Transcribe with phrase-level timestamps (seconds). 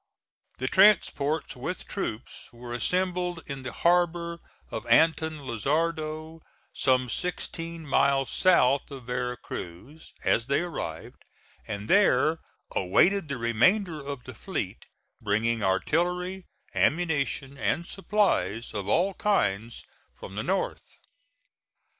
[0.57, 4.39] The transports with troops were assembled in the harbor
[4.71, 6.41] of Anton Lizardo,
[6.73, 11.23] some sixteen miles south of Vera Cruz, as they arrived,
[11.67, 12.39] and there
[12.71, 14.87] awaited the remainder of the fleet,
[15.21, 19.83] bringing artillery, ammunition and supplies of all kinds
[20.15, 20.97] from the North.